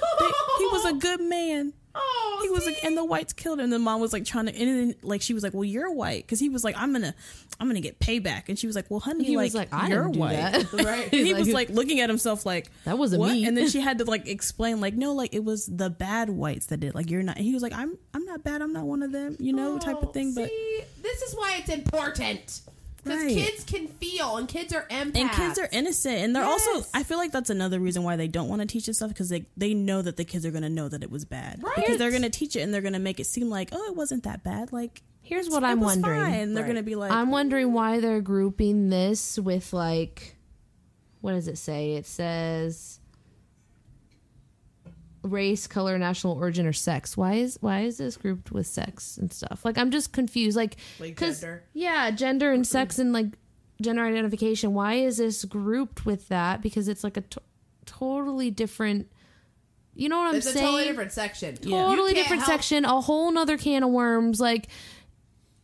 [0.59, 1.73] he was a good man.
[1.95, 2.75] oh, He was, see?
[2.83, 4.95] a, and the whites killed him." And the mom was like trying to, and then
[5.03, 7.15] like she was like, "Well, you're white," because he was like, "I'm gonna,
[7.61, 9.89] I'm gonna get payback," and she was like, "Well, honey, He like, was like, I
[9.89, 10.73] you're white." that.
[10.73, 11.05] right.
[11.05, 13.45] And he He's was like- like looking at himself like That wasn't me.
[13.47, 16.67] And then she had to like explain like no, like it was the bad whites
[16.67, 16.95] that did.
[16.95, 17.37] Like you're not.
[17.37, 18.63] And he was like I'm I'm not bad.
[18.63, 19.37] I'm not one of them.
[19.41, 20.35] You know, type of thing.
[20.35, 20.51] But
[21.03, 22.61] this is why it's important
[23.05, 23.35] because Right.
[23.37, 25.17] kids can feel and kids are empaths.
[25.17, 28.29] and kids are innocent, and they're also, I feel like that's another reason why they
[28.29, 30.63] don't want to teach this stuff because they they know that the kids are going
[30.63, 31.75] to know that it was bad Right.
[31.77, 33.85] because they're going to teach it and they're going to make it seem like oh
[33.87, 34.73] it wasn't that bad.
[34.73, 36.21] Like Here's what I'm wondering.
[36.21, 36.35] fine.
[36.35, 36.69] And they're Right.
[36.73, 40.37] going to be like I'm wondering why they're grouping this with like
[41.21, 41.93] what does it say?
[41.95, 42.99] It says
[45.23, 47.17] race, color, national origin, or sex.
[47.17, 49.65] Why is why is this grouped with sex and stuff?
[49.65, 50.57] Like I'm just confused.
[50.57, 51.65] Like, Like 'cause- gender.
[51.73, 53.27] yeah, gender and sex and like
[53.81, 54.75] gender identification.
[54.75, 56.61] Why is this grouped with that?
[56.63, 57.43] Because it's like a to-
[57.87, 59.09] totally different.
[59.95, 60.57] You know what I'm saying?
[60.57, 61.57] It's a totally different section.
[61.63, 64.41] You totally different help- section, a whole nother can of worms.
[64.41, 64.69] Like,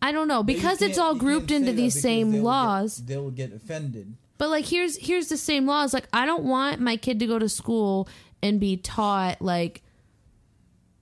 [0.03, 2.97] I don't know because it's all grouped into these same they'll get- laws.
[2.99, 4.15] they'll get offended.
[4.37, 5.93] But like, here's here's the same laws.
[5.95, 8.09] Like, I don't want my kid to go to school
[8.43, 9.83] and be taught like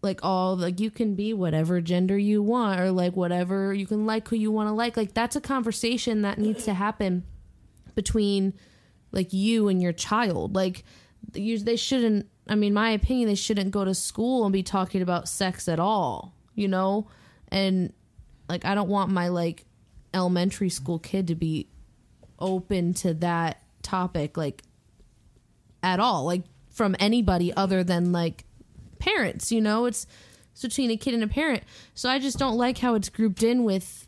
[0.02, 4.06] like all like you can be whatever gender you want or like whatever you can
[4.06, 4.96] like who you want to like.
[4.96, 7.24] Like that's a conversation that needs to happen
[7.94, 8.54] between
[9.10, 10.54] like you and your child.
[10.54, 10.84] Like
[11.34, 15.02] you, they shouldn't i mean my opinion they shouldn't go to school and be talking
[15.02, 17.06] about sex at all you know?
[17.48, 17.92] And
[18.48, 19.64] like i don't want my like
[20.12, 21.68] elementary school kid to be
[22.38, 24.62] open to that topic like
[25.82, 26.24] at all.
[26.24, 26.42] Like
[26.76, 28.44] from anybody other than like
[28.98, 29.86] parents you know?
[29.86, 30.06] It's
[30.52, 31.62] it's between a kid and a parent.
[31.94, 34.06] So i just don't like how it's grouped in with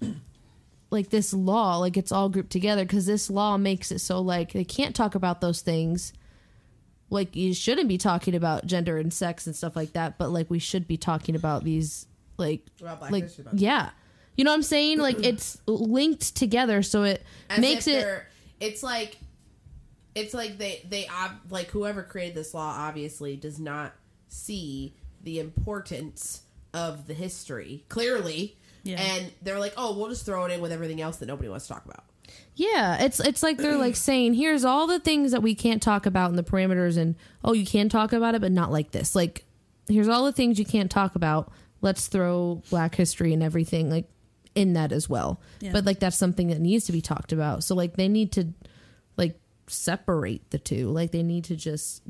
[0.91, 4.53] like this law like it's all grouped together because this law makes it so like
[4.53, 6.13] they can't talk about those things.
[7.11, 10.51] Like you shouldn't be talking about gender and sex and stuff like that but like
[10.51, 13.91] we should be talking about these like About like yeah.
[14.37, 14.99] You know what i'm saying?
[14.99, 18.07] Like it's linked together so it As makes it
[18.61, 19.17] It's like,
[20.19, 23.93] it's like they they ob- like whoever created this law obviously does not
[24.29, 26.43] see the importance
[26.75, 29.01] of the history clearly, Yeah.
[29.01, 31.67] and they're like, oh, we'll just throw it in with everything else that nobody wants
[31.67, 32.05] to talk about.
[32.55, 36.05] Yeah, it's it's like they're like saying, here's all the things that we can't talk
[36.07, 39.15] about in the parameters, and oh, you can talk about it, but not like this.
[39.15, 39.45] Like,
[39.89, 41.51] here's all the things you can't talk about.
[41.81, 44.07] Let's throw Black history and everything like
[44.55, 45.41] in that as well.
[45.61, 45.71] Yeah.
[45.73, 47.63] But like that's something that needs to be talked about.
[47.65, 48.49] So like they need to
[49.17, 50.89] like separate the two.
[50.91, 52.03] Like they need to just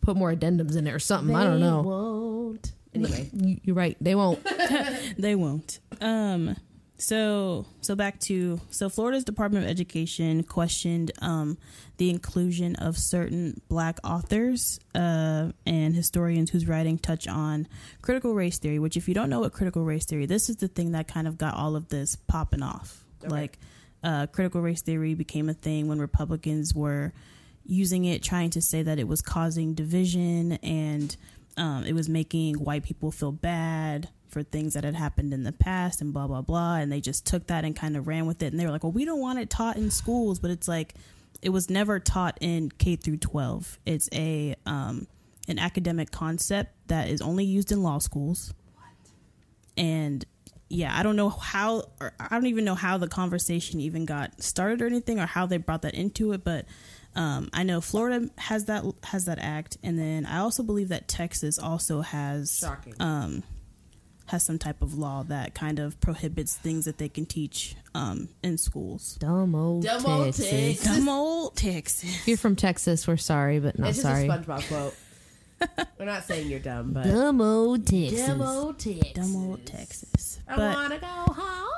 [0.00, 1.34] put more addendums in there or something.
[1.34, 1.82] I don't know.
[1.82, 2.72] Won't.
[2.94, 3.96] Anyway, You- You're right.
[4.00, 4.40] They won't.
[5.18, 5.80] They won't.
[6.00, 6.56] Um
[6.96, 11.58] so so back to so Florida's Department of Education questioned um
[11.96, 17.66] the inclusion of certain black authors uh and historians whose writing touch on
[18.02, 20.68] critical race theory, which if you don't know what critical race theory, this is the
[20.68, 23.04] thing that kind of got all of this popping off.
[23.26, 23.58] Like
[24.04, 27.12] uh critical race theory became a thing when Republicans were
[27.66, 31.16] using it trying to say that it was causing division and
[31.56, 35.52] um, it was making white people feel bad for things that had happened in the
[35.52, 36.76] past and blah blah blah.
[36.76, 38.46] And they just took that and kind of ran with it.
[38.46, 40.38] And they were like well we don't want it taught in schools.
[40.38, 40.94] But it's like
[41.40, 45.06] it was never taught in k through 12 it's a um,
[45.46, 48.52] an academic concept that is only used in law schools.
[48.74, 48.84] What?
[49.76, 50.24] and
[50.68, 54.42] yeah i don't know how or i don't even know how the conversation even got
[54.42, 56.64] started or anything or how they brought that into it but
[57.16, 61.06] um, I know Florida has that has that act, and then I also believe that
[61.06, 62.94] Texas also has shocking.
[62.98, 63.44] um,
[64.26, 68.28] has some type of law that kind of prohibits things that they can teach um,
[68.42, 69.16] in schools.
[69.20, 70.50] Dumb old Dumb old Texas.
[70.50, 70.84] Texas.
[70.96, 72.16] Dumb old Texas.
[72.16, 74.26] If you're from Texas, we're sorry, but not it's just sorry.
[74.26, 74.96] a SpongeBob quote.
[75.98, 78.26] We're not saying you're dumb, but Dumb old Texas.
[78.26, 79.12] dumb old Texas.
[79.14, 80.40] Dumb old Texas.
[80.48, 81.70] I But wanna go home.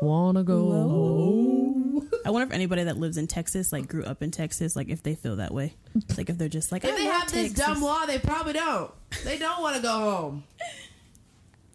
[0.00, 2.08] Wanna go home.
[2.24, 5.02] I wonder if anybody that lives in Texas, like grew up in Texas, like if
[5.02, 5.74] they feel that way.
[6.16, 8.52] Like if they're just like, If I they love have this dumb law, they probably
[8.52, 8.92] don't.
[9.24, 10.44] They don't want to go home.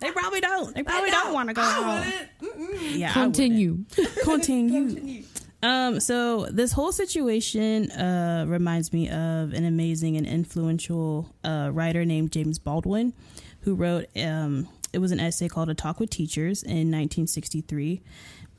[0.00, 0.74] They probably don't.
[0.74, 2.12] They probably don't want to go I home.
[2.40, 2.82] wouldn't.
[2.96, 3.34] Yeah, I wouldn't.
[3.34, 3.84] Continue.
[4.24, 5.22] Continue.
[5.62, 12.04] Um, so this whole situation uh, reminds me of an amazing and influential uh, writer
[12.04, 13.12] named James Baldwin,
[13.60, 18.00] who wrote um, it was an essay called "A Talk with Teachers" in 1963,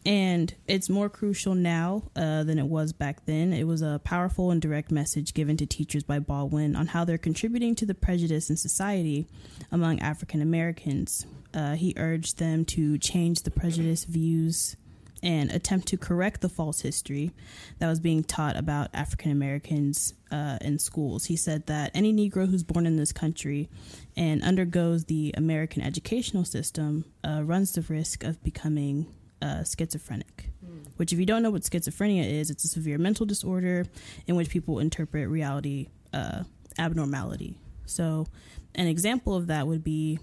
[0.06, 3.52] and it's more crucial now uh, than it was back then.
[3.52, 7.18] It was a powerful and direct message given to teachers by Baldwin on how they're
[7.18, 9.28] contributing to the prejudice in society
[9.72, 11.26] among African Americans.
[11.54, 14.76] Uh, he urged them to change the prejudice views
[15.24, 17.32] and attempt to correct the false history
[17.80, 21.26] that was being taught about African Americans uh, in schools.
[21.26, 23.70] He said that any Negro who's born in this country
[24.18, 29.08] and undergoes the American educational system uh, runs the risk of becoming
[29.42, 30.50] uh, schizophrenic.
[30.98, 33.86] Which, if you don't know what schizophrenia is, it's a severe mental disorder
[34.28, 36.44] in which people interpret reality uh,
[36.78, 37.58] abnormality.
[37.86, 38.28] So,
[38.76, 40.20] an example of that would be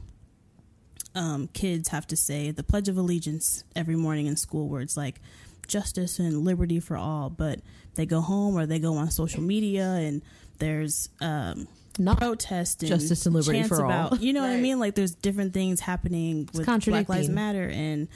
[1.18, 4.96] um, kids have to say the Pledge of Allegiance every morning in school, where it's
[4.96, 5.20] like
[5.66, 7.28] justice and liberty for all.
[7.28, 7.60] But
[7.96, 10.22] they go home or they go on social media and
[10.58, 11.66] there's um,
[11.98, 14.08] Not protest and Justice and liberty chants for all.
[14.08, 14.78] about, You know what I mean?
[14.78, 17.28] Like there's different things happening with Black Lives.
[17.28, 18.08] Matter and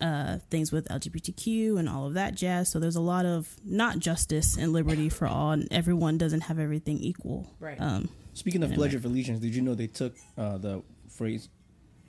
[0.00, 2.70] uh, things with LGBTQ and all of that jazz.
[2.70, 6.58] So there's a lot of not justice and liberty for all, and everyone doesn't have
[6.58, 7.50] everything equal.
[7.60, 7.80] Right.
[7.80, 8.88] Um, Speaking of Anyway.
[8.88, 11.48] Pledge of Allegiance, did you know they took uh, the phrase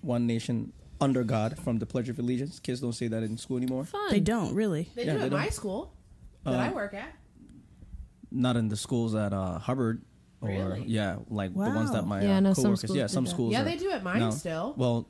[0.08, 2.60] "One Nation under God" from the Pledge of Allegiance?
[2.60, 3.84] Kids don't say that in school anymore.
[3.86, 4.10] Fun.
[4.10, 4.90] they don't really.
[4.96, 5.54] They Yeah, do they at my don't.
[5.54, 5.94] school
[6.46, 7.14] that Uh, I work at.
[8.32, 10.02] Not in the schools at uh, Hubbard,
[10.42, 10.84] or Really?
[10.88, 12.10] yeah, like the ones that Wow.
[12.10, 12.82] my Yeah, I uh, know some coworkers.
[12.82, 13.52] schools yeah, some schools.
[13.54, 14.32] Yeah, are- they do at mine no.
[14.32, 14.74] still.
[14.78, 15.08] Well,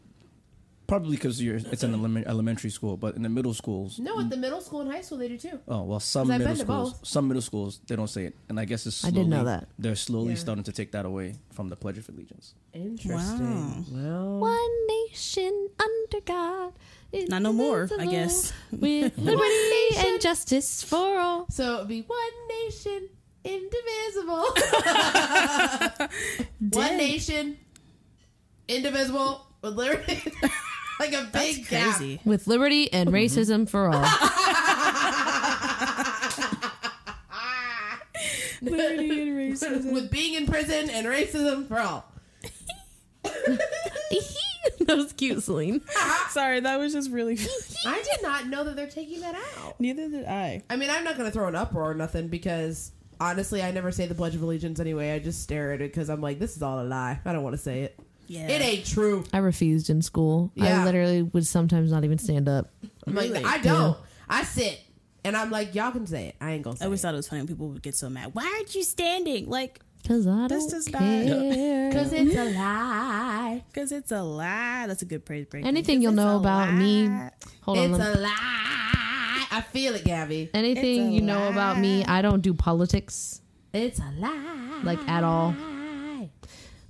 [0.87, 3.99] probably because you're it's in elemen- elementary school, but in the middle schools.
[3.99, 5.59] No, at the middle school and high school they do too.
[5.67, 7.07] Oh well, some 'Cause I've middle been to schools, both.
[7.07, 9.43] some middle schools they don't say it, and I guess it's I slowly, did know
[9.45, 9.67] that.
[9.77, 10.39] they're slowly Yeah.
[10.39, 12.53] starting to take that away from the Pledge of Allegiance.
[12.73, 13.85] Interesting.
[13.91, 16.73] Well, One nation under God.
[17.29, 18.51] Not no more, I guess.
[18.71, 21.47] With liberty and justice for all.
[21.49, 23.09] so it'd be one nation,
[23.43, 24.45] indivisible.
[26.73, 27.57] one nation,
[28.67, 30.21] indivisible with liberty.
[30.99, 31.95] like a That's big gap.
[31.95, 32.21] crazy.
[32.25, 33.15] With liberty and mm-hmm.
[33.15, 34.01] racism for all.
[39.91, 42.11] with being in prison and racism for all.
[44.87, 45.81] that was cute, Celine.
[46.29, 47.37] Sorry, that was just really.
[47.85, 49.79] I did not know that they're taking that out.
[49.79, 50.63] Neither did I.
[50.69, 53.91] I mean, I'm not going to throw an uproar or nothing because honestly, I never
[53.91, 55.11] say the Pledge of Allegiance anyway.
[55.11, 57.19] I just stare at it because I'm like, this is all a lie.
[57.25, 57.99] I don't want to say it.
[58.27, 59.23] Yeah, It ain't true.
[59.33, 60.51] I refused in school.
[60.55, 60.81] Yeah.
[60.81, 62.69] I literally would sometimes not even stand up.
[63.05, 63.43] I'm like, Really?
[63.45, 63.97] I don't.
[64.29, 64.81] I sit.
[65.23, 66.35] And I'm like, y'all can say it.
[66.39, 67.03] I ain't gonna say I always it.
[67.03, 68.31] thought it was funny when people would get so mad.
[68.33, 69.49] Why aren't you standing?
[69.49, 71.89] Like, Cause I This don't does not- care.
[71.89, 73.63] Because it's a lie.
[73.73, 74.85] because it's a lie.
[74.87, 75.65] That's a good praise break.
[75.65, 77.07] Anything you'll know a about me.
[77.09, 77.31] lie.
[77.63, 77.89] Hold on.
[77.91, 79.47] It's let me- a lie.
[79.49, 80.49] I feel it, Gabby.
[80.53, 83.41] anything It's a you know about me, I don't do politics
[83.73, 84.81] It's a lie.
[84.83, 85.55] like at all.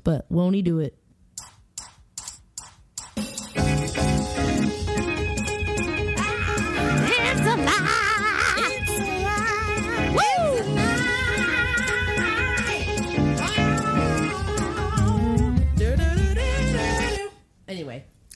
[0.03, 0.97] But won't he do it?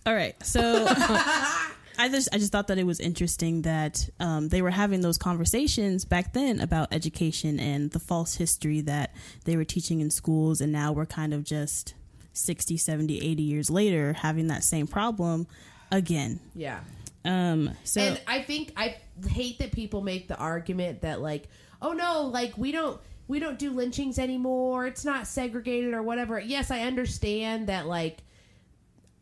[0.06, 4.62] All right, so I just I just thought that it was interesting that um, they
[4.62, 9.14] were having those conversations back then about education and the false history that
[9.46, 11.94] they were teaching in schools, and now we're kind of just
[12.34, 15.46] 60, 70, 80 years later having that same problem
[15.92, 16.40] again.
[16.56, 16.80] Yeah.
[17.24, 18.98] Um, so and I think I
[19.30, 21.48] hate that people make the argument that like,
[21.82, 24.88] oh no, like we don't we don't do lynchings anymore.
[24.88, 26.40] It's not segregated or whatever.
[26.40, 28.24] Yes, I understand that like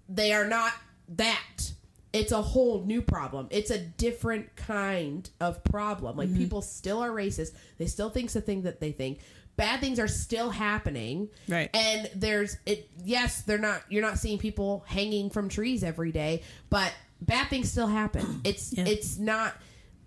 [0.10, 0.74] they are not
[1.10, 1.72] that.
[2.12, 3.48] It's a whole new problem.
[3.52, 6.18] It's a different kind of problem.
[6.18, 6.40] Like mm-hmm.
[6.40, 7.54] people still are racist.
[7.78, 9.20] They still think the thing that they think.
[9.56, 11.30] Bad things are still happening.
[11.48, 11.70] Right.
[11.74, 16.42] And there's it yes, they're not you're not seeing people hanging from trees every day,
[16.70, 16.92] but
[17.22, 18.42] bad things still happen.
[18.44, 18.86] It's Yeah.
[18.88, 19.54] it's not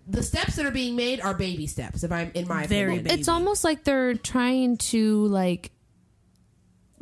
[0.09, 3.05] the steps that are being made are baby steps if I'm in my Very opinion.
[3.05, 3.21] baby.
[3.21, 5.71] It's almost like they're trying to like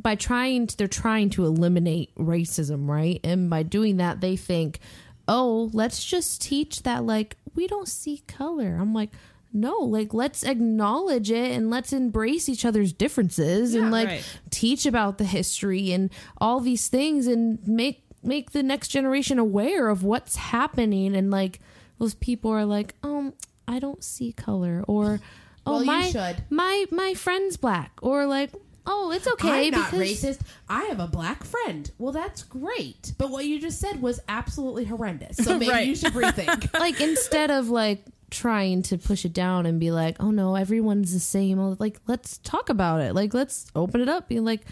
[0.02, 3.20] by trying to, they're trying to eliminate racism, right?
[3.24, 4.80] And by doing that, they think,
[5.28, 9.10] "Oh, let's just teach that like we don't see color." I'm like,
[9.52, 14.38] "No, like let's acknowledge it and let's embrace each other's differences and like right.
[14.50, 19.88] teach about the history and all these things and make make the next generation aware
[19.88, 21.58] of what's happening and like
[21.98, 23.34] those people are like, "Um,
[23.68, 25.20] I don't see color," or
[25.66, 26.44] "Oh, Well, you my should.
[26.48, 28.50] my my friend's black," or like,
[28.92, 30.40] "Oh, it's okay." I'm not because racist.
[30.68, 31.90] I have a black friend.
[31.98, 33.12] Well, that's great.
[33.18, 35.36] But what you just said was absolutely horrendous.
[35.36, 35.86] So maybe Right.
[35.86, 36.72] you should rethink.
[36.78, 41.12] Like instead of like trying to push it down and be like, "Oh no, everyone's
[41.12, 43.14] the same." Like, let's talk about it.
[43.14, 44.28] Like, let's open it up.
[44.28, 44.62] Be like,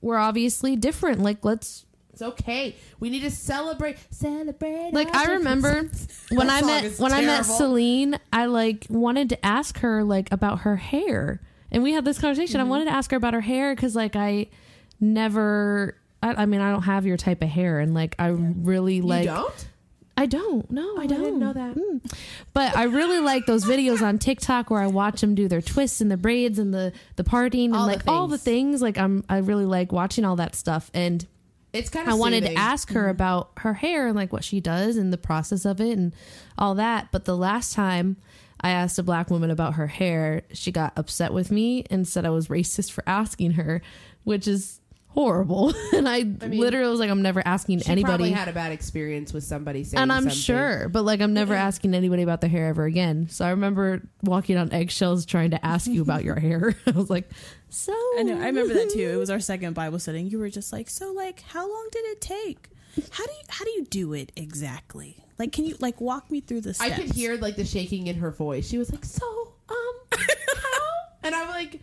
[0.00, 1.20] we're obviously different.
[1.20, 2.74] Like, let's it's okay.
[2.98, 3.96] We need to celebrate.
[4.10, 4.90] Celebrate.
[4.92, 5.88] like our I remember
[6.30, 7.54] when That I song met is when I met terrible.
[7.54, 12.18] Celine, I like wanted to ask her like about her hair, and we had this
[12.18, 12.60] conversation.
[12.60, 12.66] Mm-hmm.
[12.66, 14.46] I wanted to ask her about her hair because like I
[15.00, 15.96] never.
[16.22, 19.24] I, I mean, I don't have your type of hair, and like I really like.
[19.24, 19.66] you don't?
[20.16, 20.70] I don't.
[20.70, 21.76] No, I I don't didn't know that.
[21.76, 22.12] Mm.
[22.52, 26.02] But I really like those videos on TikTok where I watch them do their twists
[26.02, 28.82] and the braids and the the parting and All the like all the things.
[28.82, 31.26] Like I'm, I really like watching all that stuff and.
[31.72, 32.56] It's kind of I wanted soothing.
[32.56, 33.10] to ask her mm-hmm.
[33.10, 36.14] about her hair and like what she does and the process of it and
[36.58, 37.08] all that.
[37.12, 38.16] But the last time
[38.60, 42.24] I asked a black woman about her hair, she got upset with me and said
[42.24, 43.82] I was racist for asking her,
[44.24, 44.80] which is
[45.10, 45.72] horrible.
[45.92, 48.10] and I, mean, literally was like, I'm never asking She anybody.
[48.10, 50.38] probably had a bad experience with somebody saying and I'm something.
[50.38, 53.28] sure, but like I'm never asking anybody about their hair ever again.
[53.28, 56.74] So I remember walking on eggshells trying to ask you about your hair.
[56.86, 57.30] I was like,
[57.70, 59.10] so I know I remember that too.
[59.12, 60.22] It was our second Bible study.
[60.22, 62.68] You were just like, so like, how long did it take?
[63.10, 65.24] How do you how do you do it exactly?
[65.38, 68.16] Like, can you like walk me through the I could hear like the shaking in
[68.16, 68.68] her voice.
[68.68, 70.90] She was like, "So, um, how?"
[71.22, 71.80] And I'm like,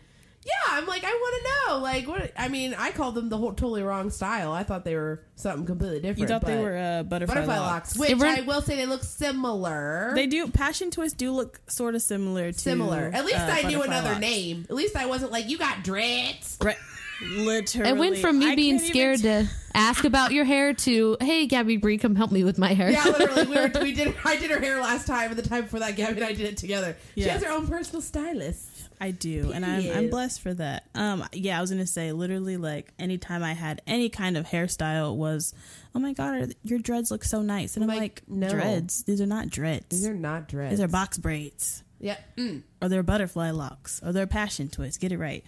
[0.48, 2.32] "Yeah." I'm like, "I want to know." Like, what?
[2.38, 4.52] I mean, I called them the whole totally wrong style.
[4.52, 6.20] I thought they were something completely different.
[6.20, 7.98] You thought they but- were uh, butterfly, butterfly locks.
[7.98, 10.14] locks, which I will say they look similar.
[10.16, 10.48] They do.
[10.48, 13.12] Passion twists do look sort of similar to similar.
[13.14, 14.22] At least uh, I knew another locks.
[14.22, 14.66] name.
[14.70, 16.78] At least I wasn't like, "You got dreads." Right.
[17.20, 20.74] Literally, it went from me I being can't even scared to ask about your hair
[20.74, 22.92] to, hey, Gabby Bree, come help me with my hair.
[22.92, 23.48] Yeah, literally.
[23.48, 24.14] We, were, we did.
[24.24, 26.46] I did her hair last time, and the time before that, Gabby and I did
[26.46, 26.96] it together.
[27.16, 28.67] She has her own personal stylist.
[29.00, 30.86] I do, and I'm I'm blessed for that.
[30.96, 35.16] Um, yeah, I was gonna say literally like anytime I had any kind of hairstyle
[35.16, 35.54] was,
[35.94, 38.50] oh my god, are- your dreads look so nice, and I'm Like, like, no.
[38.50, 39.04] dreads.
[39.04, 39.86] These are not dreads.
[39.90, 40.72] These are not dreads.
[40.72, 42.18] These are box braids, Yeah.
[42.38, 42.64] Mm.
[42.82, 44.98] or they're butterfly locks, or they're passion twists.
[44.98, 45.44] Get it right.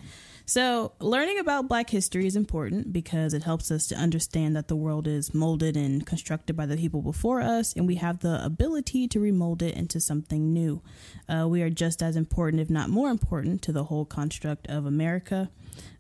[0.50, 4.76] So, learning about Black history is important because it helps us to understand that the
[4.76, 9.08] world is molded and constructed by the people before us, and we have the ability
[9.10, 10.82] to remold it into something new.
[11.28, 14.88] Uh, we are just as important, if not more important, to the whole construct of
[14.88, 15.52] America.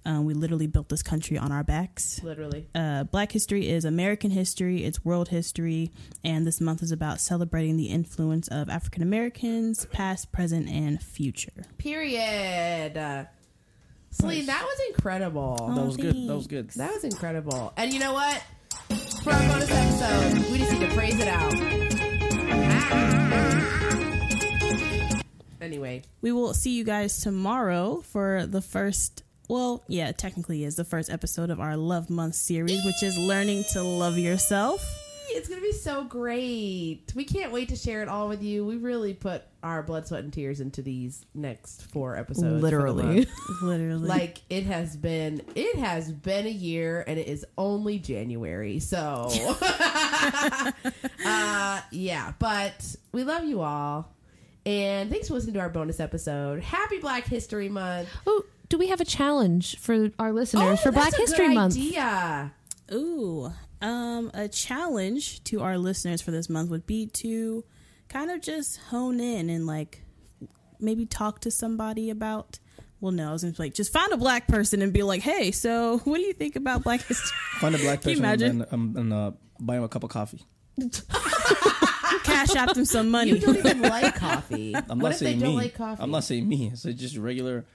[0.03, 2.19] Um, we literally built this country on our backs.
[2.23, 2.65] Literally.
[2.73, 5.91] Uh, Black history is American history, it's world history,
[6.23, 11.65] and this month is about celebrating the influence of African Americans, past, present, and future.
[11.77, 12.97] Period.
[14.11, 15.55] Celine, that was incredible.
[15.75, 16.15] That was good.
[16.27, 16.69] That was good.
[16.71, 17.73] That was incredible.
[17.77, 18.43] And you know what?
[19.23, 21.53] For our bonus episode, we just need to praise it out.
[22.51, 23.19] Ah.
[25.61, 30.85] Anyway, We will see you guys tomorrow for the first, well, yeah, technically is the
[30.85, 34.81] first episode of our Love Month series, which is learning to love yourself.
[35.31, 37.11] It's going to be so great.
[37.15, 38.65] We can't wait to share it all with you.
[38.65, 42.61] We really put our blood, sweat, and tears into these next four episodes.
[42.61, 43.27] Literally.
[43.61, 44.07] Literally.
[44.07, 49.27] like it has been it has been a year and it is only january so
[51.25, 54.13] uh yeah but we love you all
[54.65, 58.87] and thanks for listening to our bonus episode happy black history month Oh, do we
[58.87, 61.75] have a challenge for our listeners Oh, for Black a History good Month?
[61.75, 62.53] idea.
[62.93, 63.51] Ooh,
[63.81, 67.63] Um, a challenge to our listeners for this month would be to
[68.09, 70.03] kind of just hone in and like
[70.79, 72.59] maybe talk to somebody about.
[73.01, 75.21] Well, no, I was gonna be like just find a black person and be like,
[75.21, 78.25] "Hey, so what do you think about Black History?" Find a black Can you person
[78.25, 78.61] imagine?
[78.63, 80.45] and, um, and uh, buy him a cup of coffee.
[82.23, 83.31] Cash out them some money.
[83.31, 84.75] You don't even like coffee.
[84.75, 85.55] I'm what not if they saying don't me.
[85.55, 86.01] like coffee?
[86.03, 86.67] I'm not saying me.
[86.73, 87.65] It's just regular,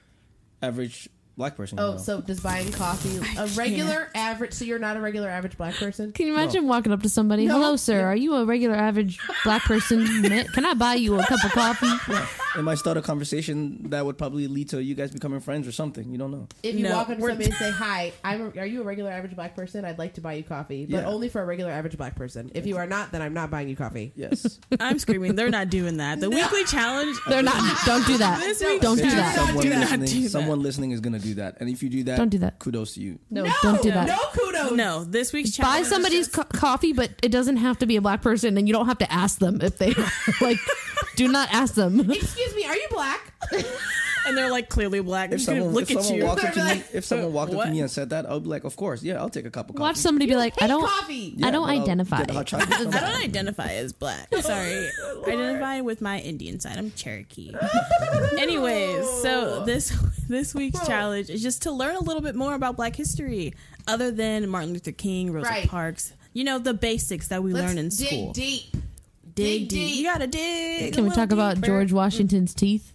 [0.61, 1.79] average black person.
[1.79, 4.53] Oh, so does buying coffee a regular average?
[4.53, 6.11] So you're not a regular average black person?
[6.11, 7.45] Can you imagine walking up to somebody?
[7.45, 7.55] No.
[7.55, 8.05] Hello, sir.
[8.05, 10.05] Are you a regular average black person?
[10.53, 11.91] Can I buy you a cup of coffee?
[12.59, 15.71] it might start a conversation that would probably lead to you guys becoming friends or
[15.71, 16.09] something.
[16.11, 16.47] You don't know.
[16.63, 18.41] If you No, walk up to we're- somebody and say, "Hi, I'm.
[18.55, 19.83] A, are you a regular average black person?
[19.85, 21.05] I'd like to buy you coffee, but Yeah.
[21.07, 22.51] only for a regular average black person.
[22.55, 24.59] If you are not, then I'm not buying you coffee." Yes.
[24.79, 25.35] I'm screaming.
[25.35, 26.19] They're not doing that.
[26.21, 27.17] The weekly challenge.
[27.27, 27.55] They're not.
[27.85, 28.39] Don't do that.
[28.39, 29.35] This week- Don't do Do that.
[29.35, 29.79] someone do that.
[29.81, 30.29] listening, Do that.
[30.29, 32.59] someone listening is gonna do that, and if you do that, Don't do that.
[32.59, 33.19] Kudos to you.
[33.29, 34.07] No, don't do that.
[34.07, 34.71] No kudos.
[34.71, 35.81] No, this week's Buy challenge.
[35.81, 38.67] is somebody's just- co- coffee, but it doesn't have to be a black person, and
[38.67, 39.93] you don't have to ask them if they
[40.41, 40.59] like.
[41.17, 41.99] Do not ask them.
[42.11, 43.33] Excuse me, are you black?
[44.27, 45.31] and they're like clearly black.
[45.31, 46.25] If someone, look if at someone you.
[46.25, 48.47] walked up to me, if someone walked up to me and said that, I'll be
[48.49, 49.81] like, of course, yeah, I'll take a cup of coffee.
[49.83, 50.81] Watch somebody be like, I don't.
[50.85, 51.33] coffee.
[51.37, 52.17] Yeah, I don't but I'll identify.
[52.23, 54.33] get hot chocolate or I don't identify as black.
[54.41, 54.87] Sorry.
[54.87, 56.77] I identify with my Indian side.
[56.77, 57.53] I'm Cherokee.
[58.39, 59.89] Anyways, so this
[60.27, 63.53] this week's challenge is just to learn a little bit more about black history
[63.87, 65.67] other than Martin Luther King, Rosa Right.
[65.67, 66.13] Parks.
[66.33, 68.33] You know, the basics that we Let's learn in school.
[68.33, 68.81] dig school.
[68.81, 68.83] deep.
[69.35, 69.69] Dig dig deep.
[69.69, 69.97] deep.
[69.97, 70.93] You gotta dig.
[70.93, 71.61] Can a we little talk about.
[71.61, 72.91] George Washington's teeth?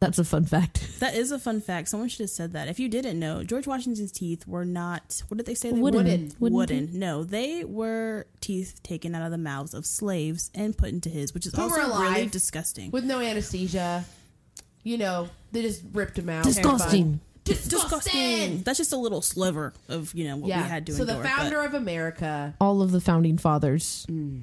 [0.00, 0.84] That's a fun fact.
[0.98, 1.88] That is a fun fact.
[1.88, 2.66] Someone should have said that.
[2.66, 5.22] If you didn't know, George Washington's teeth were not.
[5.28, 5.70] What did they say?
[5.70, 5.98] They Wooden.
[5.98, 6.04] were?
[6.04, 6.32] Wooden.
[6.40, 6.98] Wooden Wooden.
[6.98, 11.32] No, they were teeth taken out of the mouths of slaves and put into his,
[11.34, 12.14] which is Who also were alive.
[12.16, 12.90] really disgusting.
[12.90, 14.04] With no anesthesia.
[14.82, 16.44] You know, they just ripped him out.
[16.44, 17.20] Disgusting.
[17.44, 17.78] Disgusting.
[17.78, 18.62] disgusting.
[18.62, 20.62] That's just a little sliver of you know what Yeah.
[20.62, 21.22] we had to so endure.
[21.22, 24.04] the founder of America, All of the founding fathers.
[24.10, 24.42] Mm.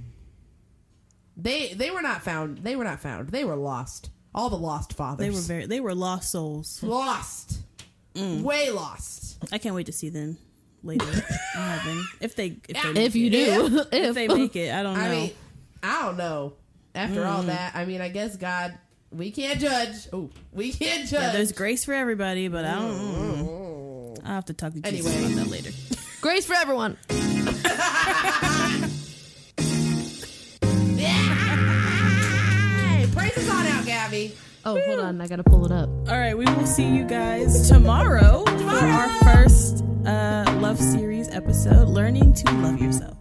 [1.37, 2.59] they they were not found.
[2.59, 3.29] They were not found.
[3.29, 4.09] They were lost.
[4.35, 5.25] All the lost fathers.
[5.25, 6.83] they were very they were lost souls.
[6.83, 7.59] lost.
[8.13, 8.41] Mm.
[8.43, 9.37] Way lost.
[9.51, 10.37] I can't wait to see them
[10.83, 11.13] later in
[11.53, 13.31] heaven if they if they If you it.
[13.31, 14.73] do, if if they make it.
[14.73, 15.01] I don't know.
[15.01, 15.31] I mean,
[15.81, 16.53] I don't know.
[16.93, 17.47] After all Mm.
[17.47, 18.77] that, I mean, I guess God,
[19.11, 20.07] we can't judge.
[20.13, 21.33] Oh, we can't yeah, judge.
[21.33, 22.93] there's grace for everybody, but I don't.
[22.99, 24.19] mm.
[24.25, 25.33] I'll have to talk to Jesus Anyway.
[25.33, 25.71] about that later.
[26.21, 26.97] grace for everyone.
[33.37, 34.33] on out, Gabby.
[34.65, 35.21] Oh, hold on.
[35.21, 35.89] I got to pull it up.
[35.89, 36.37] All right.
[36.37, 38.79] We will see you guys tomorrow, tomorrow.
[38.79, 43.15] for our first uh, love series episode Learning to Love Yourself.